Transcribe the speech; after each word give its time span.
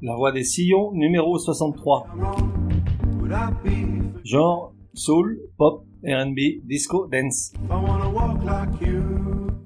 La 0.00 0.14
voix 0.14 0.30
des 0.30 0.44
sillons, 0.44 0.92
numéro 0.92 1.38
63. 1.38 2.06
Genre, 4.24 4.72
soul, 4.94 5.40
pop, 5.58 5.84
R&B, 6.04 6.64
disco, 6.64 7.08
dance. 7.08 7.52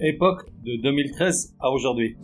Époque 0.01 0.51
de 0.65 0.81
2013 0.83 1.55
à 1.61 1.71
aujourd'hui. 1.71 2.17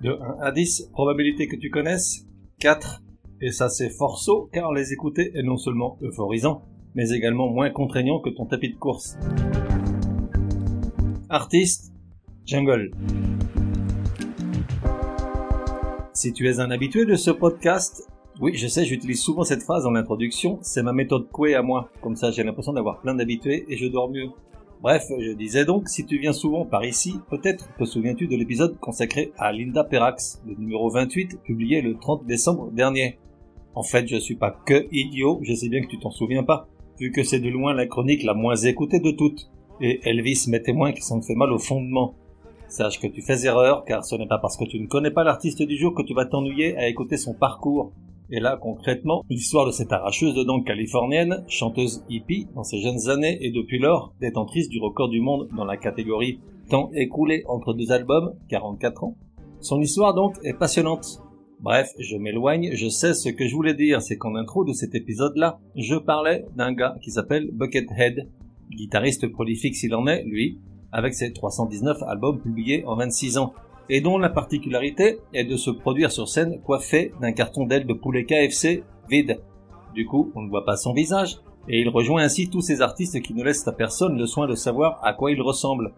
De 0.00 0.10
1 0.10 0.42
à 0.42 0.52
10, 0.52 0.88
probabilité 0.92 1.46
que 1.46 1.56
tu 1.56 1.68
connaisses 1.68 2.26
4. 2.60 3.02
Et 3.42 3.52
ça 3.52 3.68
c'est 3.68 3.90
forceau 3.90 4.48
car 4.52 4.72
les 4.72 4.94
écouter 4.94 5.32
est 5.34 5.42
non 5.42 5.58
seulement 5.58 5.98
euphorisant, 6.00 6.62
mais 6.94 7.10
également 7.10 7.50
moins 7.50 7.68
contraignant 7.68 8.20
que 8.20 8.30
ton 8.30 8.46
tapis 8.46 8.72
de 8.72 8.78
course. 8.78 9.18
Artiste, 11.28 11.92
Jungle. 12.46 12.90
Si 16.24 16.32
tu 16.32 16.48
es 16.48 16.58
un 16.58 16.70
habitué 16.70 17.04
de 17.04 17.16
ce 17.16 17.30
podcast, 17.30 18.08
oui, 18.40 18.54
je 18.54 18.66
sais, 18.66 18.86
j'utilise 18.86 19.20
souvent 19.20 19.44
cette 19.44 19.62
phrase 19.62 19.84
en 19.84 19.94
introduction, 19.94 20.58
c'est 20.62 20.82
ma 20.82 20.94
méthode 20.94 21.28
couée 21.28 21.54
à 21.54 21.60
moi, 21.60 21.90
comme 22.00 22.16
ça 22.16 22.30
j'ai 22.30 22.42
l'impression 22.42 22.72
d'avoir 22.72 23.02
plein 23.02 23.14
d'habitués 23.14 23.66
et 23.68 23.76
je 23.76 23.86
dors 23.88 24.10
mieux. 24.10 24.30
Bref, 24.80 25.04
je 25.20 25.32
disais 25.32 25.66
donc, 25.66 25.86
si 25.86 26.06
tu 26.06 26.16
viens 26.16 26.32
souvent 26.32 26.64
par 26.64 26.82
ici, 26.82 27.16
peut-être 27.28 27.68
te 27.76 27.84
souviens-tu 27.84 28.26
de 28.26 28.36
l'épisode 28.36 28.78
consacré 28.80 29.32
à 29.36 29.52
Linda 29.52 29.84
Perrax, 29.84 30.40
le 30.46 30.54
numéro 30.54 30.88
28, 30.88 31.42
publié 31.42 31.82
le 31.82 31.98
30 31.98 32.24
décembre 32.24 32.70
dernier. 32.70 33.18
En 33.74 33.82
fait, 33.82 34.08
je 34.08 34.16
suis 34.16 34.36
pas 34.36 34.50
que 34.64 34.86
idiot, 34.92 35.40
je 35.42 35.52
sais 35.52 35.68
bien 35.68 35.82
que 35.82 35.88
tu 35.88 35.98
t'en 35.98 36.10
souviens 36.10 36.42
pas, 36.42 36.68
vu 36.98 37.10
que 37.10 37.22
c'est 37.22 37.40
de 37.40 37.50
loin 37.50 37.74
la 37.74 37.86
chronique 37.86 38.22
la 38.22 38.32
moins 38.32 38.56
écoutée 38.56 39.00
de 39.00 39.10
toutes. 39.10 39.50
Et 39.82 40.00
Elvis 40.08 40.46
met 40.48 40.62
témoin 40.62 40.92
que 40.92 41.02
ça 41.02 41.16
me 41.16 41.20
fait 41.20 41.34
mal 41.34 41.52
au 41.52 41.58
fondement. 41.58 42.14
Sache 42.74 42.98
que 42.98 43.06
tu 43.06 43.22
fais 43.22 43.46
erreur, 43.46 43.84
car 43.84 44.04
ce 44.04 44.16
n'est 44.16 44.26
pas 44.26 44.38
parce 44.38 44.56
que 44.56 44.64
tu 44.64 44.80
ne 44.80 44.88
connais 44.88 45.12
pas 45.12 45.22
l'artiste 45.22 45.62
du 45.62 45.76
jour 45.76 45.94
que 45.94 46.02
tu 46.02 46.12
vas 46.12 46.26
t'ennuyer 46.26 46.76
à 46.76 46.88
écouter 46.88 47.16
son 47.16 47.32
parcours. 47.32 47.92
Et 48.30 48.40
là, 48.40 48.58
concrètement, 48.60 49.22
l'histoire 49.30 49.64
de 49.64 49.70
cette 49.70 49.92
arracheuse 49.92 50.34
de 50.34 50.42
dents 50.42 50.60
californienne, 50.60 51.44
chanteuse 51.46 52.04
hippie 52.08 52.48
dans 52.56 52.64
ses 52.64 52.80
jeunes 52.80 53.08
années 53.08 53.38
et 53.42 53.52
depuis 53.52 53.78
lors 53.78 54.12
détentrice 54.20 54.68
du 54.68 54.80
record 54.80 55.08
du 55.08 55.20
monde 55.20 55.48
dans 55.56 55.64
la 55.64 55.76
catégorie 55.76 56.40
temps 56.68 56.90
écoulé 56.94 57.44
entre 57.46 57.74
deux 57.74 57.92
albums, 57.92 58.34
44 58.48 59.04
ans. 59.04 59.14
Son 59.60 59.80
histoire 59.80 60.12
donc 60.12 60.34
est 60.42 60.58
passionnante. 60.58 61.22
Bref, 61.60 61.92
je 62.00 62.16
m'éloigne, 62.16 62.70
je 62.74 62.88
sais 62.88 63.14
ce 63.14 63.28
que 63.28 63.46
je 63.46 63.54
voulais 63.54 63.74
dire, 63.74 64.02
c'est 64.02 64.16
qu'en 64.16 64.34
intro 64.34 64.64
de 64.64 64.72
cet 64.72 64.96
épisode-là, 64.96 65.60
je 65.76 65.94
parlais 65.94 66.44
d'un 66.56 66.72
gars 66.72 66.96
qui 67.00 67.12
s'appelle 67.12 67.50
Buckethead, 67.52 68.28
guitariste 68.72 69.30
prolifique 69.30 69.76
s'il 69.76 69.94
en 69.94 70.08
est, 70.08 70.24
lui, 70.24 70.58
avec 70.94 71.12
ses 71.12 71.32
319 71.32 72.04
albums 72.04 72.40
publiés 72.40 72.84
en 72.86 72.94
26 72.94 73.36
ans, 73.36 73.52
et 73.90 74.00
dont 74.00 74.16
la 74.16 74.30
particularité 74.30 75.18
est 75.34 75.44
de 75.44 75.56
se 75.56 75.70
produire 75.70 76.10
sur 76.10 76.28
scène 76.28 76.60
coiffé 76.62 77.12
d'un 77.20 77.32
carton 77.32 77.66
d'aile 77.66 77.86
de 77.86 77.92
poulet 77.92 78.24
KFC 78.24 78.84
vide. 79.10 79.40
Du 79.92 80.06
coup, 80.06 80.30
on 80.34 80.42
ne 80.42 80.48
voit 80.48 80.64
pas 80.64 80.76
son 80.76 80.94
visage, 80.94 81.40
et 81.68 81.80
il 81.80 81.88
rejoint 81.88 82.22
ainsi 82.22 82.48
tous 82.48 82.60
ces 82.60 82.80
artistes 82.80 83.20
qui 83.22 83.34
ne 83.34 83.42
laissent 83.42 83.66
à 83.66 83.72
personne 83.72 84.16
le 84.16 84.26
soin 84.26 84.46
de 84.46 84.54
savoir 84.54 85.00
à 85.02 85.12
quoi 85.12 85.32
il 85.32 85.42
ressemble. 85.42 85.92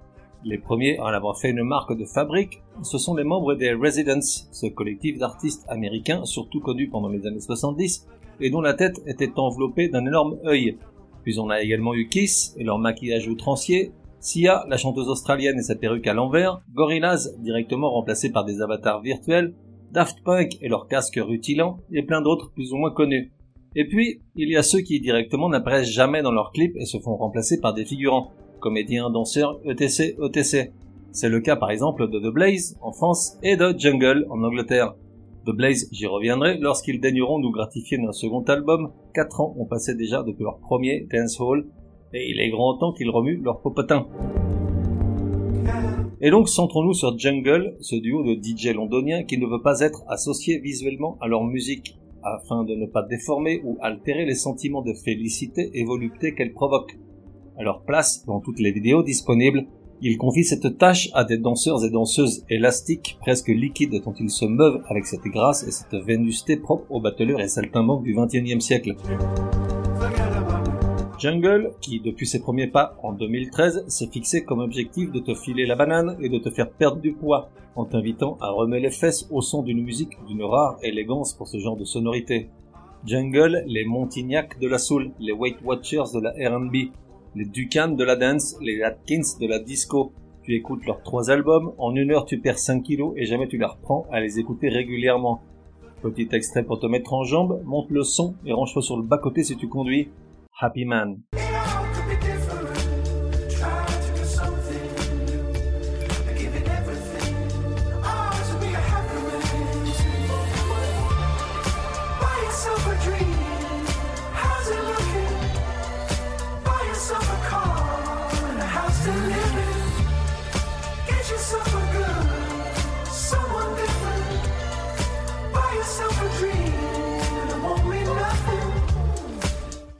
Les 0.44 0.58
premiers 0.58 0.98
à 0.98 1.04
en 1.04 1.06
avoir 1.08 1.38
fait 1.38 1.50
une 1.50 1.62
marque 1.62 1.96
de 1.96 2.06
fabrique, 2.06 2.62
ce 2.82 2.96
sont 2.96 3.14
les 3.14 3.24
membres 3.24 3.54
des 3.54 3.74
Residents, 3.74 4.20
ce 4.22 4.66
collectif 4.66 5.18
d'artistes 5.18 5.64
américains 5.68 6.24
surtout 6.24 6.60
connu 6.60 6.88
pendant 6.88 7.08
les 7.08 7.26
années 7.26 7.40
70, 7.40 8.06
et 8.40 8.48
dont 8.48 8.62
la 8.62 8.74
tête 8.74 9.02
était 9.06 9.32
enveloppée 9.36 9.88
d'un 9.88 10.06
énorme 10.06 10.38
œil. 10.46 10.78
Puis 11.22 11.38
on 11.38 11.50
a 11.50 11.60
également 11.60 11.94
eu 11.94 12.08
Kiss 12.08 12.54
et 12.56 12.64
leur 12.64 12.78
maquillage 12.78 13.28
outrancier, 13.28 13.92
Sia, 14.26 14.64
la 14.69 14.76
chanteuse 14.76 15.09
australienne 15.09 15.56
et 15.56 15.62
sa 15.62 15.76
perruque 15.76 16.09
à 16.09 16.12
l'envers, 16.12 16.60
Gorillaz, 16.75 17.37
directement 17.38 17.92
remplacés 17.92 18.32
par 18.32 18.44
des 18.44 18.60
avatars 18.60 19.00
virtuels, 19.00 19.54
Daft 19.92 20.20
Punk 20.25 20.59
et 20.60 20.69
leur 20.69 20.88
casque 20.88 21.20
rutilant, 21.22 21.78
et 21.92 22.03
plein 22.03 22.22
d'autres 22.22 22.50
plus 22.50 22.72
ou 22.72 22.76
moins 22.76 22.91
connus. 22.91 23.31
Et 23.76 23.86
puis, 23.86 24.22
il 24.34 24.50
y 24.50 24.56
a 24.56 24.65
ceux 24.65 24.81
qui 24.81 24.98
directement 24.98 25.48
n'apparaissent 25.48 25.92
jamais 25.92 26.22
dans 26.22 26.32
leurs 26.32 26.50
clips 26.50 26.75
et 26.75 26.86
se 26.86 26.98
font 26.98 27.15
remplacer 27.15 27.60
par 27.60 27.72
des 27.72 27.84
figurants, 27.84 28.32
comédiens, 28.59 29.10
danseurs, 29.10 29.60
etc., 29.65 30.16
etc. 30.20 30.72
C'est 31.12 31.28
le 31.28 31.38
cas 31.38 31.54
par 31.54 31.70
exemple 31.70 32.10
de 32.10 32.19
The 32.19 32.34
Blaze 32.34 32.76
en 32.81 32.91
France 32.91 33.38
et 33.44 33.56
de 33.56 33.78
Jungle 33.78 34.26
en 34.28 34.42
Angleterre. 34.42 34.97
The 35.47 35.53
Blaze, 35.53 35.88
j'y 35.92 36.06
reviendrai, 36.06 36.59
lorsqu'ils 36.59 37.00
daigneront 37.00 37.38
nous 37.38 37.53
gratifier 37.53 37.98
d'un 37.98 38.10
second 38.10 38.42
album, 38.42 38.91
4 39.15 39.41
ans 39.41 39.54
ont 39.56 39.66
passé 39.66 39.94
déjà 39.94 40.25
depuis 40.25 40.42
leur 40.42 40.59
premier 40.59 41.06
Dance 41.12 41.38
Hall, 41.38 41.69
et 42.12 42.30
il 42.30 42.40
est 42.40 42.50
grand 42.50 42.78
temps 42.78 42.92
qu'ils 42.92 43.10
remuent 43.10 43.42
leur 43.42 43.60
popotin. 43.60 44.06
Et 46.20 46.30
donc 46.30 46.48
centrons-nous 46.48 46.94
sur 46.94 47.18
Jungle, 47.18 47.76
ce 47.80 47.96
duo 47.96 48.22
de 48.22 48.34
DJ 48.34 48.74
londoniens 48.74 49.24
qui 49.24 49.38
ne 49.38 49.46
veut 49.46 49.62
pas 49.62 49.80
être 49.80 50.02
associé 50.08 50.58
visuellement 50.58 51.18
à 51.20 51.28
leur 51.28 51.44
musique, 51.44 51.98
afin 52.22 52.64
de 52.64 52.74
ne 52.74 52.86
pas 52.86 53.02
déformer 53.02 53.60
ou 53.64 53.76
altérer 53.80 54.24
les 54.24 54.34
sentiments 54.34 54.82
de 54.82 54.94
félicité 54.94 55.70
et 55.74 55.84
volupté 55.84 56.34
qu'elle 56.34 56.52
provoque. 56.52 56.98
À 57.58 57.62
leur 57.62 57.82
place, 57.82 58.24
dans 58.26 58.40
toutes 58.40 58.60
les 58.60 58.72
vidéos 58.72 59.02
disponibles, 59.02 59.66
ils 60.02 60.18
confient 60.18 60.44
cette 60.44 60.76
tâche 60.76 61.08
à 61.14 61.24
des 61.24 61.38
danseurs 61.38 61.84
et 61.84 61.90
danseuses 61.90 62.44
élastiques, 62.50 63.16
presque 63.20 63.48
liquides, 63.48 64.02
dont 64.04 64.12
ils 64.18 64.30
se 64.30 64.44
meuvent 64.44 64.82
avec 64.88 65.06
cette 65.06 65.24
grâce 65.24 65.66
et 65.66 65.70
cette 65.70 65.94
vénusté 66.04 66.56
propre 66.56 66.84
aux 66.90 67.00
battleurs 67.00 67.40
et 67.40 67.48
saltimbanques 67.48 68.04
du 68.04 68.14
XXIe 68.14 68.60
siècle. 68.60 68.94
Jungle, 71.19 71.72
qui 71.81 72.00
depuis 72.00 72.27
ses 72.27 72.41
premiers 72.41 72.66
pas 72.66 72.99
en 73.03 73.12
2013 73.12 73.84
s'est 73.88 74.09
fixé 74.09 74.44
comme 74.44 74.60
objectif 74.60 75.10
de 75.10 75.21
te 75.21 75.34
filer 75.34 75.65
la 75.65 75.75
banane 75.75 76.16
et 76.21 76.28
de 76.28 76.38
te 76.38 76.50
faire 76.50 76.71
perdre 76.71 77.00
du 77.00 77.12
poids, 77.12 77.49
en 77.75 77.87
t'invitant 77.87 78.37
à 78.41 78.50
remettre 78.50 78.82
les 78.82 78.91
fesses 78.91 79.27
au 79.31 79.41
son 79.41 79.62
d'une 79.62 79.82
musique 79.82 80.19
d'une 80.27 80.43
rare 80.43 80.77
élégance 80.82 81.32
pour 81.32 81.49
ce 81.49 81.59
genre 81.59 81.77
de 81.77 81.84
sonorité. 81.84 82.50
Jungle, 83.06 83.65
les 83.66 83.87
Montignac 83.87 84.59
de 84.59 84.69
la 84.69 84.78
soul, 84.78 85.12
les 85.19 85.32
Weight 85.32 85.56
Watchers 85.65 86.12
de 86.12 86.21
la 86.21 86.32
R&B, 86.50 86.93
les 87.34 87.44
Ducan 87.47 87.88
de 87.88 88.04
la 88.04 88.16
dance, 88.16 88.56
les 88.60 88.83
Atkins 88.83 89.38
de 89.41 89.47
la 89.47 89.59
disco. 89.59 90.12
Tu 90.43 90.54
écoutes 90.54 90.84
leurs 90.84 91.03
trois 91.03 91.31
albums, 91.31 91.72
en 91.78 91.94
une 91.94 92.10
heure 92.10 92.27
tu 92.27 92.38
perds 92.38 92.59
5 92.59 92.83
kilos 92.83 93.15
et 93.16 93.25
jamais 93.25 93.48
tu 93.48 93.56
les 93.56 93.65
reprends 93.65 94.06
à 94.10 94.21
les 94.21 94.38
écouter 94.38 94.69
régulièrement. 94.69 95.41
Petit 96.03 96.28
extrait 96.33 96.62
pour 96.62 96.78
te 96.78 96.87
mettre 96.87 97.15
en 97.15 97.25
jambe, 97.25 97.62
monte 97.65 97.91
le 97.91 98.03
son 98.03 98.34
et 98.44 98.53
range-toi 98.53 98.83
sur 98.83 98.97
le 98.98 99.03
bas-côté 99.03 99.44
si 99.44 99.56
tu 99.56 99.66
conduis. 99.66 100.09
Happy 100.58 100.86
Man. 100.86 101.24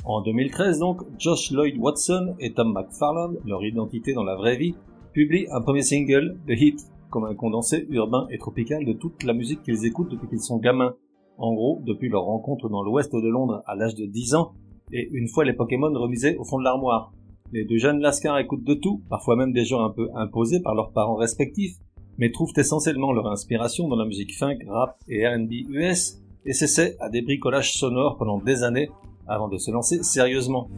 En 0.08 0.20
2013 0.20 0.79
donc, 0.79 1.03
Josh 1.19 1.50
Lloyd 1.50 1.76
Watson 1.79 2.37
et 2.38 2.53
Tom 2.53 2.73
McFarland, 2.73 3.35
leur 3.44 3.64
identité 3.64 4.12
dans 4.12 4.23
la 4.23 4.37
vraie 4.37 4.56
vie, 4.56 4.76
publient 5.12 5.49
un 5.50 5.61
premier 5.61 5.82
single, 5.82 6.38
The 6.47 6.53
Hit, 6.53 6.81
comme 7.11 7.25
un 7.25 7.35
condensé 7.35 7.88
urbain 7.91 8.29
et 8.31 8.38
tropical 8.38 8.85
de 8.85 8.93
toute 8.93 9.25
la 9.25 9.32
musique 9.32 9.64
qu'ils 9.64 9.85
écoutent 9.85 10.12
depuis 10.12 10.29
qu'ils 10.29 10.41
sont 10.41 10.58
gamins. 10.58 10.94
En 11.38 11.53
gros, 11.55 11.82
depuis 11.85 12.08
leur 12.08 12.23
rencontre 12.23 12.69
dans 12.69 12.85
l'ouest 12.85 13.12
de 13.12 13.29
Londres 13.29 13.64
à 13.67 13.75
l'âge 13.75 13.97
de 13.97 14.06
10 14.06 14.37
ans, 14.37 14.53
et 14.93 15.08
une 15.11 15.26
fois 15.26 15.44
les 15.44 15.55
Pokémon 15.55 15.93
remisés 15.93 16.37
au 16.37 16.44
fond 16.44 16.61
de 16.61 16.64
l'armoire. 16.64 17.12
Les 17.52 17.64
deux 17.64 17.79
jeunes 17.79 17.99
lascars 17.99 18.38
écoutent 18.38 18.62
de 18.62 18.75
tout, 18.75 19.02
parfois 19.11 19.35
même 19.35 19.52
des 19.52 19.64
genres 19.64 19.82
un 19.82 19.91
peu 19.91 20.09
imposés 20.14 20.61
par 20.61 20.76
leurs 20.76 20.93
parents 20.93 21.17
respectifs, 21.17 21.79
mais 22.17 22.31
trouvent 22.31 22.52
essentiellement 22.56 23.12
leur 23.12 23.26
inspiration 23.26 23.88
dans 23.88 23.97
la 23.97 24.05
musique 24.05 24.37
funk, 24.37 24.59
rap 24.69 24.99
et 25.09 25.26
R&B 25.26 25.69
US, 25.69 26.23
et 26.44 26.52
s'essaient 26.52 26.97
à 27.00 27.09
des 27.09 27.23
bricolages 27.23 27.73
sonores 27.73 28.19
pendant 28.19 28.38
des 28.38 28.62
années 28.62 28.88
avant 29.28 29.49
de 29.49 29.58
se 29.58 29.70
lancer 29.70 30.02
sérieusement. 30.02 30.69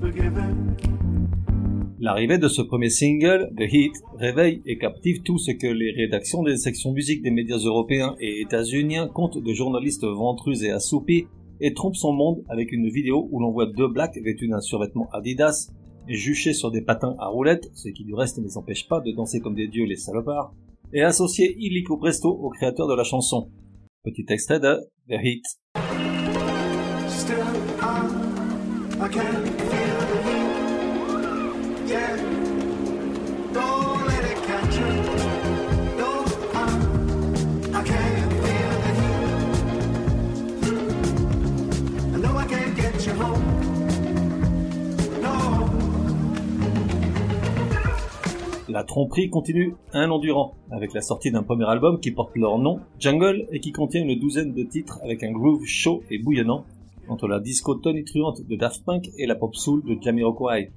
L'arrivée 2.00 2.38
de 2.38 2.46
ce 2.46 2.62
premier 2.62 2.90
single, 2.90 3.50
The 3.56 3.72
Heat, 3.72 3.92
réveille 4.18 4.62
et 4.66 4.78
captive 4.78 5.22
tout 5.22 5.38
ce 5.38 5.50
que 5.50 5.66
les 5.66 5.90
rédactions 5.90 6.44
des 6.44 6.56
sections 6.56 6.92
musique 6.92 7.22
des 7.22 7.32
médias 7.32 7.58
européens 7.58 8.14
et 8.20 8.40
états-uniens 8.40 9.08
comptent 9.08 9.42
de 9.42 9.52
journalistes 9.52 10.04
ventrus 10.04 10.62
et 10.62 10.70
assoupis 10.70 11.26
et 11.60 11.74
trompent 11.74 11.96
son 11.96 12.12
monde 12.12 12.44
avec 12.48 12.70
une 12.70 12.88
vidéo 12.88 13.28
où 13.32 13.40
l'on 13.40 13.50
voit 13.50 13.66
deux 13.66 13.88
blacks 13.88 14.16
vêtus 14.22 14.46
d'un 14.46 14.60
survêtement 14.60 15.08
Adidas 15.12 15.72
juchés 16.06 16.54
sur 16.54 16.70
des 16.70 16.82
patins 16.82 17.16
à 17.18 17.26
roulettes, 17.26 17.68
ce 17.74 17.88
qui 17.88 18.04
du 18.04 18.14
reste 18.14 18.38
ne 18.38 18.44
les 18.44 18.56
empêche 18.56 18.88
pas 18.88 19.00
de 19.00 19.12
danser 19.12 19.40
comme 19.40 19.54
des 19.54 19.68
dieux 19.68 19.84
les 19.84 19.96
salopards, 19.96 20.54
et 20.92 21.02
associé 21.02 21.54
illico 21.58 21.96
presto 21.96 22.28
au 22.30 22.48
créateur 22.50 22.86
de 22.86 22.94
la 22.94 23.04
chanson. 23.04 23.50
Petit 24.04 24.24
extrait 24.28 24.60
de 24.60 24.76
The 25.08 25.20
Heat. 25.22 25.42
La 48.68 48.84
tromperie 48.84 49.30
continue 49.30 49.74
un 49.94 50.10
an 50.10 50.18
durant, 50.18 50.54
avec 50.70 50.92
la 50.92 51.00
sortie 51.00 51.30
d'un 51.30 51.42
premier 51.42 51.64
album 51.64 51.98
qui 51.98 52.10
porte 52.10 52.36
leur 52.36 52.58
nom, 52.58 52.80
Jungle, 52.98 53.46
et 53.50 53.60
qui 53.60 53.72
contient 53.72 54.02
une 54.02 54.18
douzaine 54.18 54.52
de 54.52 54.62
titres 54.62 55.00
avec 55.02 55.22
un 55.22 55.32
groove 55.32 55.64
chaud 55.64 56.02
et 56.10 56.18
bouillonnant, 56.18 56.64
entre 57.08 57.28
la 57.28 57.40
disco 57.40 57.74
tonitruante 57.74 58.46
de 58.46 58.56
Daft 58.56 58.84
Punk 58.84 59.10
et 59.16 59.26
la 59.26 59.34
pop 59.34 59.54
soul 59.54 59.82
de 59.84 59.96
Jamiroquai. 60.00 60.70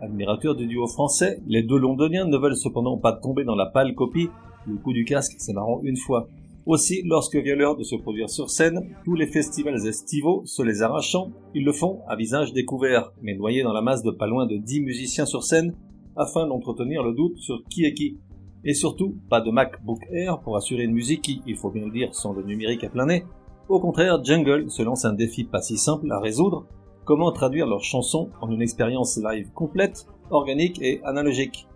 Admirateur 0.00 0.54
du 0.54 0.66
duo 0.66 0.86
français, 0.86 1.40
les 1.46 1.62
deux 1.62 1.78
londoniens 1.78 2.26
ne 2.26 2.36
veulent 2.36 2.56
cependant 2.56 2.98
pas 2.98 3.12
tomber 3.12 3.44
dans 3.44 3.54
la 3.54 3.66
pâle 3.66 3.94
copie, 3.94 4.28
le 4.66 4.76
coup 4.76 4.92
du 4.92 5.04
casque 5.04 5.34
c'est 5.38 5.52
marrant 5.52 5.80
une 5.82 5.96
fois. 5.96 6.28
Aussi, 6.66 7.02
lorsque 7.04 7.36
vient 7.36 7.56
l'heure 7.56 7.76
de 7.76 7.84
se 7.84 7.94
produire 7.94 8.30
sur 8.30 8.48
scène, 8.48 8.88
tous 9.04 9.14
les 9.14 9.26
festivals 9.26 9.86
estivaux, 9.86 10.42
se 10.46 10.62
les 10.62 10.80
arrachant, 10.80 11.30
ils 11.54 11.64
le 11.64 11.72
font 11.72 12.00
à 12.08 12.16
visage 12.16 12.54
découvert, 12.54 13.12
mais 13.20 13.34
noyés 13.34 13.62
dans 13.62 13.74
la 13.74 13.82
masse 13.82 14.02
de 14.02 14.10
pas 14.10 14.26
loin 14.26 14.46
de 14.46 14.56
10 14.56 14.80
musiciens 14.80 15.26
sur 15.26 15.44
scène, 15.44 15.74
afin 16.16 16.46
d'entretenir 16.46 17.02
le 17.02 17.12
doute 17.12 17.36
sur 17.36 17.62
qui 17.68 17.84
est 17.84 17.92
qui. 17.92 18.18
Et 18.64 18.72
surtout, 18.72 19.16
pas 19.28 19.42
de 19.42 19.50
MacBook 19.50 20.00
Air 20.10 20.40
pour 20.40 20.56
assurer 20.56 20.84
une 20.84 20.94
musique 20.94 21.20
qui, 21.20 21.42
il 21.46 21.56
faut 21.56 21.70
bien 21.70 21.84
le 21.84 21.92
dire, 21.92 22.14
sans 22.14 22.32
le 22.32 22.42
numérique 22.42 22.84
à 22.84 22.88
plein 22.88 23.06
nez. 23.06 23.24
Au 23.68 23.80
contraire, 23.80 24.22
Jungle 24.22 24.70
se 24.70 24.82
lance 24.82 25.06
un 25.06 25.14
défi 25.14 25.44
pas 25.44 25.62
si 25.62 25.78
simple 25.78 26.12
à 26.12 26.20
résoudre, 26.20 26.66
comment 27.06 27.32
traduire 27.32 27.66
leurs 27.66 27.82
chansons 27.82 28.28
en 28.42 28.50
une 28.50 28.60
expérience 28.60 29.16
live 29.16 29.48
complète, 29.54 30.06
organique 30.30 30.82
et 30.82 31.00
analogique? 31.02 31.66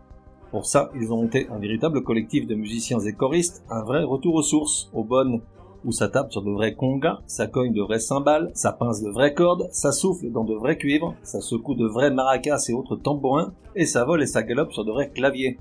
Pour 0.50 0.66
ça, 0.66 0.90
ils 0.94 1.10
ont 1.10 1.22
monté 1.22 1.48
un 1.48 1.58
véritable 1.58 2.02
collectif 2.02 2.46
de 2.46 2.54
musiciens 2.54 3.00
et 3.00 3.14
choristes, 3.14 3.64
un 3.70 3.82
vrai 3.82 4.02
retour 4.02 4.34
aux 4.34 4.42
sources, 4.42 4.90
aux 4.92 5.02
bonnes, 5.02 5.40
où 5.86 5.92
ça 5.92 6.08
tape 6.08 6.30
sur 6.30 6.42
de 6.42 6.50
vrais 6.50 6.74
congas, 6.74 7.20
ça 7.26 7.46
cogne 7.46 7.72
de 7.72 7.80
vrais 7.80 8.00
cymbales, 8.00 8.50
ça 8.52 8.72
pince 8.72 9.02
de 9.02 9.08
vraies 9.08 9.32
cordes, 9.32 9.68
ça 9.72 9.90
souffle 9.90 10.30
dans 10.30 10.44
de 10.44 10.54
vrais 10.54 10.76
cuivres, 10.76 11.14
ça 11.22 11.40
secoue 11.40 11.74
de 11.74 11.86
vrais 11.86 12.10
maracas 12.10 12.66
et 12.68 12.74
autres 12.74 12.96
tambourins, 12.96 13.54
et 13.74 13.86
ça 13.86 14.04
vole 14.04 14.22
et 14.22 14.26
ça 14.26 14.42
galope 14.42 14.72
sur 14.72 14.84
de 14.84 14.92
vrais 14.92 15.08
claviers. 15.08 15.58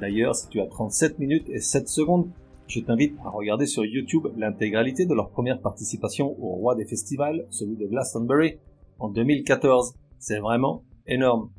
D'ailleurs, 0.00 0.34
si 0.34 0.48
tu 0.48 0.60
as 0.60 0.66
37 0.66 1.18
minutes 1.18 1.50
et 1.50 1.60
7 1.60 1.88
secondes, 1.88 2.28
je 2.68 2.80
t'invite 2.80 3.16
à 3.24 3.30
regarder 3.30 3.66
sur 3.66 3.84
YouTube 3.84 4.26
l'intégralité 4.36 5.06
de 5.06 5.14
leur 5.14 5.30
première 5.30 5.60
participation 5.60 6.36
au 6.42 6.56
roi 6.56 6.74
des 6.74 6.84
festivals, 6.84 7.46
celui 7.50 7.76
de 7.76 7.86
Glastonbury, 7.86 8.58
en 8.98 9.08
2014. 9.08 9.94
C'est 10.18 10.38
vraiment 10.38 10.82
énorme. 11.06 11.50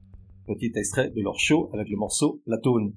Petit 0.46 0.72
extrait 0.76 1.10
de 1.10 1.22
leur 1.22 1.40
show 1.40 1.70
avec 1.74 1.90
le 1.90 1.98
morceau 1.98 2.42
La 2.46 2.58
Toune. 2.58 2.94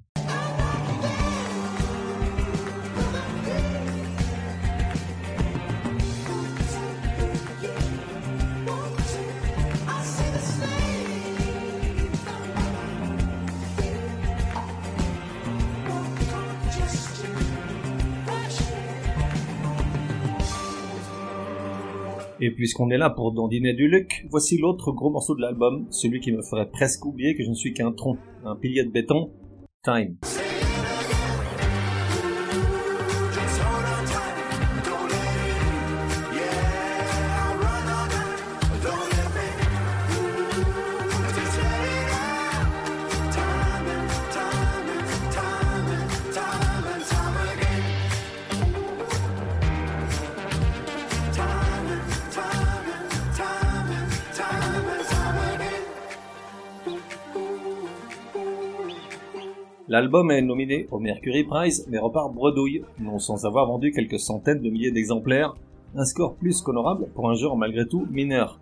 Et 22.43 22.49
puisqu'on 22.49 22.89
est 22.89 22.97
là 22.97 23.11
pour 23.11 23.33
dandiner 23.33 23.73
du 23.73 23.87
luck, 23.87 24.25
voici 24.31 24.57
l'autre 24.57 24.91
gros 24.91 25.11
morceau 25.11 25.35
de 25.35 25.41
l'album, 25.41 25.85
celui 25.91 26.19
qui 26.19 26.31
me 26.31 26.41
ferait 26.41 26.71
presque 26.71 27.05
oublier 27.05 27.35
que 27.35 27.43
je 27.43 27.49
ne 27.49 27.53
suis 27.53 27.71
qu'un 27.71 27.91
tronc, 27.91 28.17
un 28.43 28.55
pilier 28.55 28.83
de 28.83 28.89
béton, 28.89 29.29
Time. 29.83 30.15
L'album 59.91 60.31
est 60.31 60.41
nominé 60.41 60.87
au 60.89 60.99
Mercury 60.99 61.43
Prize, 61.43 61.85
mais 61.89 61.97
repart 61.97 62.33
bredouille, 62.33 62.81
non 62.97 63.19
sans 63.19 63.45
avoir 63.45 63.67
vendu 63.67 63.91
quelques 63.91 64.21
centaines 64.21 64.61
de 64.61 64.69
milliers 64.69 64.91
d'exemplaires, 64.91 65.53
un 65.97 66.05
score 66.05 66.35
plus 66.35 66.61
qu'honorable 66.61 67.09
pour 67.13 67.29
un 67.29 67.33
genre 67.33 67.57
malgré 67.57 67.85
tout 67.85 68.07
mineur. 68.09 68.57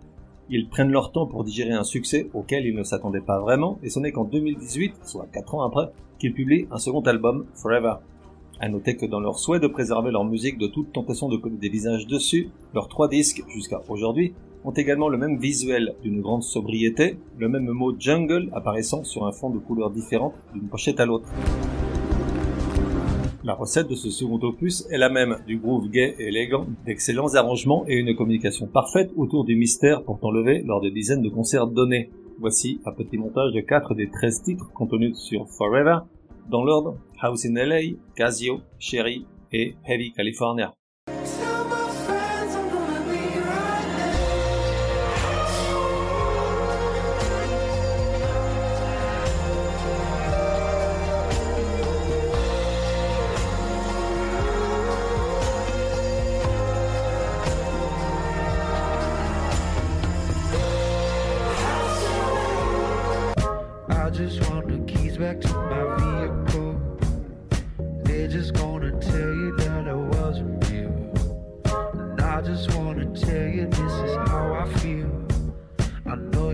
Ils 0.48 0.68
prennent 0.68 0.90
leur 0.90 1.12
temps 1.12 1.28
pour 1.28 1.44
digérer 1.44 1.70
un 1.70 1.84
succès 1.84 2.28
auquel 2.34 2.66
ils 2.66 2.74
ne 2.74 2.82
s'attendaient 2.82 3.20
pas 3.20 3.38
vraiment, 3.38 3.78
et 3.84 3.90
ce 3.90 4.00
n'est 4.00 4.10
qu'en 4.10 4.24
2018, 4.24 4.94
soit 5.04 5.28
4 5.32 5.54
ans 5.54 5.62
après, 5.62 5.92
qu'ils 6.18 6.34
publient 6.34 6.66
un 6.72 6.78
second 6.78 7.02
album, 7.02 7.46
Forever. 7.54 7.94
À 8.58 8.68
noter 8.68 8.96
que 8.96 9.06
dans 9.06 9.20
leur 9.20 9.38
souhait 9.38 9.60
de 9.60 9.68
préserver 9.68 10.10
leur 10.10 10.24
musique 10.24 10.58
de 10.58 10.66
toute 10.66 10.92
tentation 10.92 11.28
de 11.28 11.36
coller 11.36 11.58
des 11.58 11.68
visages 11.68 12.08
dessus, 12.08 12.48
leurs 12.74 12.88
trois 12.88 13.06
disques, 13.06 13.44
jusqu'à 13.54 13.80
aujourd'hui, 13.88 14.34
ont 14.64 14.72
également 14.72 15.08
le 15.08 15.18
même 15.18 15.38
visuel 15.38 15.94
d'une 16.02 16.20
grande 16.20 16.42
sobriété, 16.42 17.16
le 17.38 17.48
même 17.48 17.68
mot 17.70 17.94
jungle 17.98 18.50
apparaissant 18.52 19.04
sur 19.04 19.26
un 19.26 19.32
fond 19.32 19.50
de 19.50 19.58
couleurs 19.58 19.90
différentes 19.90 20.34
d'une 20.52 20.68
pochette 20.68 21.00
à 21.00 21.06
l'autre. 21.06 21.28
La 23.42 23.54
recette 23.54 23.88
de 23.88 23.94
ce 23.94 24.10
second 24.10 24.38
opus 24.42 24.86
est 24.90 24.98
la 24.98 25.08
même, 25.08 25.38
du 25.46 25.58
groove 25.58 25.88
gay 25.88 26.14
et 26.18 26.28
élégant, 26.28 26.66
d'excellents 26.84 27.34
arrangements 27.34 27.84
et 27.88 27.94
une 27.94 28.14
communication 28.14 28.66
parfaite 28.66 29.12
autour 29.16 29.44
du 29.44 29.56
mystère 29.56 30.04
pourtant 30.04 30.30
levé 30.30 30.62
lors 30.62 30.82
de 30.82 30.90
dizaines 30.90 31.22
de 31.22 31.30
concerts 31.30 31.66
donnés. 31.66 32.10
Voici 32.38 32.80
un 32.84 32.92
petit 32.92 33.16
montage 33.16 33.52
de 33.52 33.60
4 33.60 33.94
des 33.94 34.10
13 34.10 34.42
titres 34.42 34.70
contenus 34.74 35.16
sur 35.16 35.48
Forever, 35.48 36.00
dans 36.50 36.64
l'ordre 36.64 36.98
House 37.20 37.46
in 37.46 37.54
LA, 37.54 37.96
Casio, 38.14 38.60
Cherry 38.78 39.24
et 39.52 39.74
Heavy 39.86 40.12
California. 40.12 40.74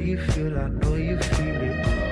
you 0.06 0.18
feel, 0.18 0.56
I 0.56 0.68
know 0.68 0.94
you 0.94 1.18
feel 1.18 1.62
it. 1.62 2.05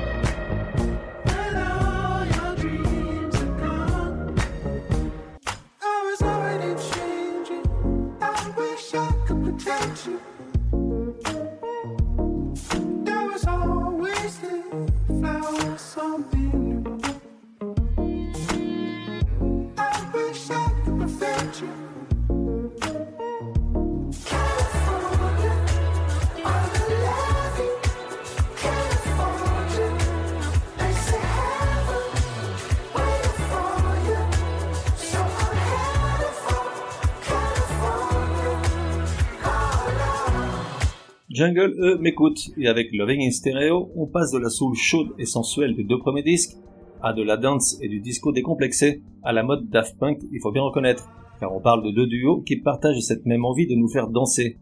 Jungle, 41.35 41.75
eux, 41.81 41.99
m'écoutent, 41.99 42.53
et 42.57 42.69
avec 42.69 42.93
Loving 42.93 43.27
in 43.27 43.33
Stereo, 43.33 43.91
on 43.97 44.07
passe 44.07 44.31
de 44.31 44.39
la 44.39 44.51
soul 44.51 44.73
chaude 44.77 45.09
et 45.19 45.25
sensuelle 45.25 45.75
des 45.75 45.83
deux 45.83 45.99
premiers 45.99 46.23
disques, 46.23 46.57
à 47.03 47.13
de 47.13 47.25
la 47.25 47.37
dance 47.37 47.77
et 47.83 47.89
du 47.89 47.99
disco 47.99 48.31
décomplexé, 48.31 49.03
à 49.25 49.33
la 49.33 49.43
mode 49.43 49.69
Daft 49.69 49.99
Punk, 49.99 50.21
il 50.31 50.39
faut 50.41 50.53
bien 50.53 50.63
reconnaître, 50.63 51.11
car 51.41 51.53
on 51.53 51.61
parle 51.61 51.85
de 51.85 51.91
deux 51.91 52.07
duos 52.07 52.43
qui 52.43 52.59
partagent 52.59 53.01
cette 53.01 53.27
même 53.27 53.45
envie 53.45 53.67
de 53.67 53.75
nous 53.75 53.89
faire 53.89 54.11
danser. 54.11 54.59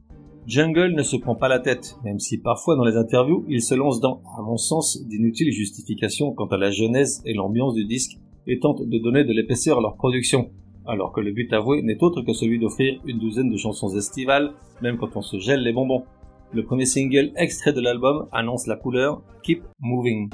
Jungle 0.47 0.95
ne 0.95 1.02
se 1.02 1.17
prend 1.17 1.35
pas 1.35 1.49
la 1.49 1.59
tête, 1.59 1.97
même 2.05 2.19
si 2.19 2.38
parfois 2.38 2.75
dans 2.75 2.87
les 2.87 2.97
interviews, 2.97 3.45
il 3.50 3.61
se 3.61 3.75
lance 3.75 4.00
dans, 4.00 4.23
à 4.38 4.41
mon 4.41 4.57
sens, 4.57 4.99
d'inutiles 5.07 5.52
justifications 5.52 6.33
quant 6.33 6.47
à 6.47 6.57
la 6.57 6.71
genèse 6.71 7.23
et 7.26 7.35
l'ambiance 7.35 7.75
du 7.75 7.85
disque, 7.85 8.17
et 8.47 8.61
tente 8.61 8.81
de 8.81 8.99
donner 8.99 9.25
de 9.25 9.35
l'épaisseur 9.35 9.76
à 9.76 9.83
leur 9.83 9.97
production, 9.97 10.49
alors 10.87 11.12
que 11.12 11.21
le 11.21 11.33
but 11.33 11.52
avoué 11.52 11.83
n'est 11.83 12.02
autre 12.02 12.23
que 12.23 12.33
celui 12.33 12.59
d'offrir 12.59 12.99
une 13.05 13.19
douzaine 13.19 13.50
de 13.50 13.59
chansons 13.59 13.95
estivales, 13.95 14.55
même 14.81 14.97
quand 14.97 15.17
on 15.17 15.23
se 15.23 15.38
gèle 15.38 15.61
les 15.61 15.75
bonbons. 15.75 16.05
Le 16.54 16.62
premier 16.62 16.85
single 16.85 17.32
extrait 17.37 17.73
de 17.73 17.80
l'album 17.80 18.28
annonce 18.30 18.66
la 18.66 18.76
couleur 18.76 19.23
Keep 19.42 19.62
Moving. 19.80 20.28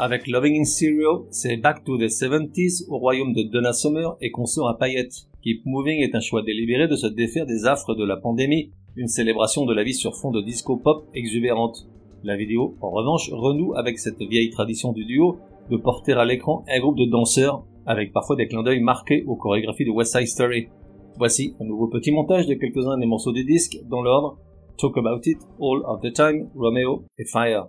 Avec 0.00 0.28
Loving 0.28 0.60
in 0.60 0.64
Stereo, 0.64 1.26
c'est 1.32 1.56
Back 1.56 1.82
to 1.82 1.98
the 1.98 2.02
70s 2.02 2.84
au 2.88 2.98
royaume 2.98 3.32
de 3.32 3.42
Donna 3.42 3.72
Summer 3.72 4.16
et 4.20 4.30
consort 4.30 4.68
à 4.68 4.78
paillettes. 4.78 5.26
Keep 5.42 5.66
Moving 5.66 6.02
est 6.02 6.14
un 6.14 6.20
choix 6.20 6.42
délibéré 6.42 6.86
de 6.86 6.94
se 6.94 7.08
défaire 7.08 7.46
des 7.46 7.66
affres 7.66 7.96
de 7.96 8.04
la 8.04 8.16
pandémie, 8.16 8.70
une 8.94 9.08
célébration 9.08 9.66
de 9.66 9.74
la 9.74 9.82
vie 9.82 9.94
sur 9.94 10.14
fond 10.14 10.30
de 10.30 10.40
disco 10.40 10.76
pop 10.76 11.04
exubérante. 11.14 11.88
La 12.22 12.36
vidéo, 12.36 12.76
en 12.80 12.90
revanche, 12.90 13.28
renoue 13.32 13.74
avec 13.74 13.98
cette 13.98 14.22
vieille 14.22 14.50
tradition 14.50 14.92
du 14.92 15.04
duo 15.04 15.38
de 15.68 15.76
porter 15.76 16.12
à 16.12 16.24
l'écran 16.24 16.64
un 16.68 16.78
groupe 16.78 16.98
de 16.98 17.06
danseurs, 17.06 17.64
avec 17.84 18.12
parfois 18.12 18.36
des 18.36 18.46
clins 18.46 18.62
d'œil 18.62 18.80
marqués 18.80 19.24
aux 19.26 19.34
chorégraphies 19.34 19.84
de 19.84 19.90
West 19.90 20.16
Side 20.16 20.28
Story. 20.28 20.68
Voici 21.16 21.56
un 21.60 21.64
nouveau 21.64 21.88
petit 21.88 22.12
montage 22.12 22.46
de 22.46 22.54
quelques-uns 22.54 22.98
des 22.98 23.06
morceaux 23.06 23.32
du 23.32 23.42
disque, 23.42 23.76
dans 23.90 24.02
l'ordre 24.02 24.38
Talk 24.78 24.96
About 24.96 25.22
It, 25.24 25.38
All 25.60 25.82
of 25.86 26.00
the 26.02 26.12
Time, 26.12 26.50
Romeo 26.54 27.02
et 27.18 27.24
Fire. 27.24 27.66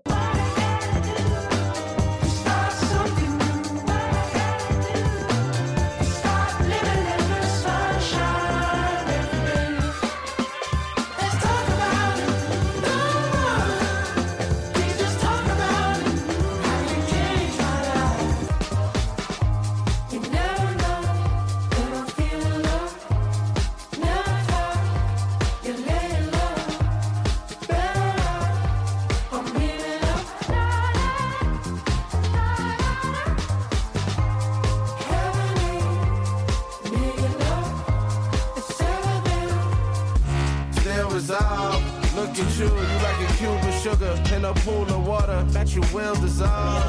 Look 41.30 41.38
at 41.38 42.38
you, 42.58 42.66
you 42.66 42.72
like 42.72 43.22
a 43.22 43.34
cube 43.38 43.64
of 43.64 43.74
sugar 43.84 44.14
in 44.34 44.46
a 44.46 44.54
pool 44.66 44.82
of 44.90 45.06
water 45.06 45.44
that 45.50 45.76
you 45.76 45.82
will 45.94 46.16
dissolve. 46.16 46.84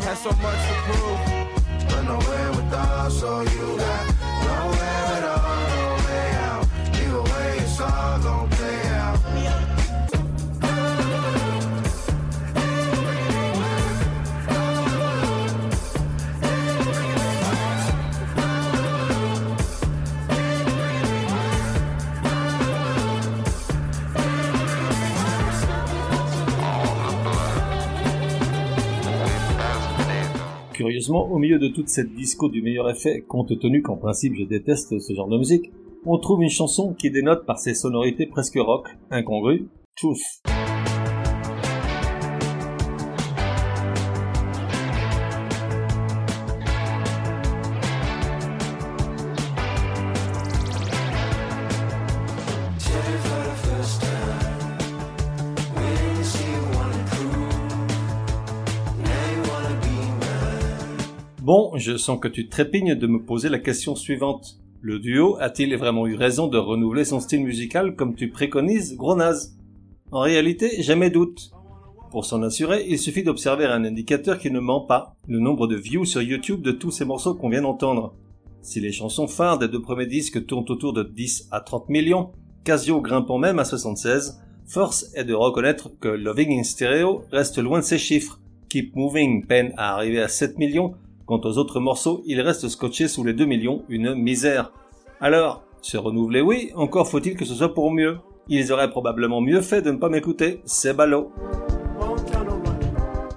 Has 0.00 0.20
so 0.20 0.30
much 0.30 0.60
to 0.68 0.74
prove, 0.84 1.20
but 1.88 2.02
nowhere 2.02 2.50
without, 2.50 3.10
so 3.10 3.40
you 3.40 3.78
got 3.78 4.06
nowhere 4.44 5.06
at 5.16 5.24
all, 5.24 5.37
Curieusement, 30.78 31.28
au 31.32 31.38
milieu 31.38 31.58
de 31.58 31.66
toute 31.66 31.88
cette 31.88 32.14
disco 32.14 32.48
du 32.48 32.62
meilleur 32.62 32.88
effet, 32.88 33.24
compte 33.26 33.58
tenu 33.58 33.82
qu'en 33.82 33.96
principe 33.96 34.36
je 34.36 34.44
déteste 34.44 35.00
ce 35.00 35.12
genre 35.12 35.26
de 35.26 35.36
musique, 35.36 35.72
on 36.06 36.18
trouve 36.18 36.40
une 36.40 36.50
chanson 36.50 36.94
qui 36.94 37.10
dénote 37.10 37.44
par 37.46 37.58
ses 37.58 37.74
sonorités 37.74 38.26
presque 38.26 38.60
rock, 38.60 38.86
incongrues, 39.10 39.66
Truth. 39.96 40.22
Bon, 61.48 61.72
je 61.76 61.96
sens 61.96 62.20
que 62.20 62.28
tu 62.28 62.50
trépignes 62.50 62.94
de 62.94 63.06
me 63.06 63.24
poser 63.24 63.48
la 63.48 63.58
question 63.58 63.96
suivante. 63.96 64.58
Le 64.82 64.98
duo 64.98 65.38
a-t-il 65.40 65.74
vraiment 65.78 66.06
eu 66.06 66.14
raison 66.14 66.46
de 66.46 66.58
renouveler 66.58 67.06
son 67.06 67.20
style 67.20 67.42
musical 67.42 67.96
comme 67.96 68.14
tu 68.14 68.28
préconises, 68.28 68.98
gros 68.98 69.18
En 70.12 70.20
réalité, 70.20 70.82
jamais 70.82 71.08
doute. 71.08 71.52
Pour 72.10 72.26
s'en 72.26 72.42
assurer, 72.42 72.84
il 72.86 72.98
suffit 72.98 73.22
d'observer 73.22 73.64
un 73.64 73.86
indicateur 73.86 74.38
qui 74.38 74.50
ne 74.50 74.60
ment 74.60 74.82
pas, 74.82 75.16
le 75.26 75.38
nombre 75.38 75.66
de 75.66 75.76
views 75.76 76.04
sur 76.04 76.20
YouTube 76.20 76.60
de 76.60 76.70
tous 76.70 76.90
ces 76.90 77.06
morceaux 77.06 77.34
qu'on 77.34 77.48
vient 77.48 77.62
d'entendre. 77.62 78.14
Si 78.60 78.78
les 78.78 78.92
chansons 78.92 79.26
phares 79.26 79.58
des 79.58 79.68
deux 79.68 79.80
premiers 79.80 80.04
disques 80.04 80.44
tournent 80.44 80.66
autour 80.68 80.92
de 80.92 81.02
10 81.02 81.48
à 81.50 81.62
30 81.62 81.88
millions, 81.88 82.30
Casio 82.64 83.00
grimpant 83.00 83.38
même 83.38 83.58
à 83.58 83.64
76, 83.64 84.38
force 84.66 85.10
est 85.14 85.24
de 85.24 85.32
reconnaître 85.32 85.98
que 85.98 86.08
Loving 86.08 86.60
in 86.60 86.62
Stereo 86.62 87.22
reste 87.32 87.56
loin 87.56 87.78
de 87.78 87.84
ces 87.84 87.96
chiffres. 87.96 88.38
Keep 88.68 88.94
Moving 88.96 89.46
peine 89.46 89.72
à 89.78 89.94
arriver 89.94 90.20
à 90.20 90.28
7 90.28 90.58
millions, 90.58 90.92
Quant 91.28 91.42
aux 91.44 91.58
autres 91.58 91.78
morceaux, 91.78 92.22
ils 92.24 92.40
restent 92.40 92.70
scotchés 92.70 93.06
sous 93.06 93.22
les 93.22 93.34
2 93.34 93.44
millions, 93.44 93.82
une 93.90 94.14
misère. 94.14 94.72
Alors, 95.20 95.62
se 95.82 95.98
renouveler 95.98 96.40
oui, 96.40 96.70
encore 96.74 97.06
faut-il 97.06 97.36
que 97.36 97.44
ce 97.44 97.52
soit 97.52 97.74
pour 97.74 97.90
mieux. 97.90 98.16
Ils 98.48 98.72
auraient 98.72 98.88
probablement 98.88 99.42
mieux 99.42 99.60
fait 99.60 99.82
de 99.82 99.90
ne 99.90 99.98
pas 99.98 100.08
m'écouter, 100.08 100.62
c'est 100.64 100.94
ballot. 100.94 101.30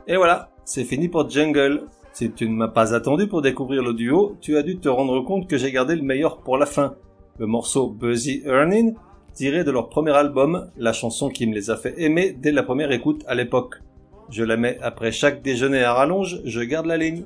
Et 0.08 0.16
voilà, 0.16 0.52
c'est 0.64 0.86
fini 0.86 1.10
pour 1.10 1.30
Jungle. 1.30 1.84
Si 2.14 2.32
tu 2.32 2.48
ne 2.48 2.56
m'as 2.56 2.70
pas 2.70 2.96
attendu 2.96 3.28
pour 3.28 3.42
découvrir 3.42 3.84
le 3.84 3.94
duo, 3.94 4.38
tu 4.40 4.56
as 4.56 4.64
dû 4.64 4.80
te 4.80 4.88
rendre 4.88 5.20
compte 5.26 5.50
que 5.50 5.58
j'ai 5.58 5.74
gardé 5.74 5.98
le 5.98 6.04
meilleur 6.04 6.38
pour 6.38 6.58
la 6.58 6.68
fin. 6.68 6.96
Le 7.40 7.46
morceau 7.46 7.90
Buzzy 7.90 8.42
Earning, 8.46 8.96
tiré 9.34 9.66
de 9.66 9.72
leur 9.72 9.90
premier 9.90 10.16
album, 10.16 10.72
la 10.78 10.94
chanson 10.94 11.28
qui 11.28 11.46
me 11.46 11.54
les 11.54 11.70
a 11.70 11.76
fait 11.76 11.96
aimer 12.02 12.32
dès 12.32 12.54
la 12.54 12.64
première 12.64 12.94
écoute 12.94 13.26
à 13.28 13.36
l'époque. 13.36 13.82
Je 14.30 14.46
la 14.46 14.56
mets 14.56 14.78
après 14.82 15.12
chaque 15.12 15.42
déjeuner 15.42 15.84
à 15.84 15.94
rallonge, 15.94 16.40
je 16.46 16.62
garde 16.62 16.86
la 16.86 16.96
ligne. 16.96 17.26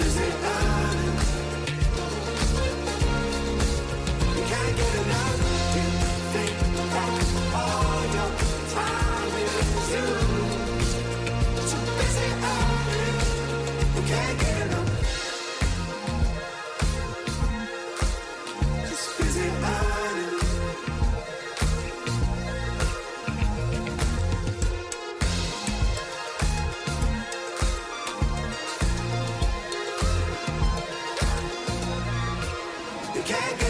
is 0.00 0.16
it 0.16 0.49
can't 33.22 33.60
get 33.60 33.69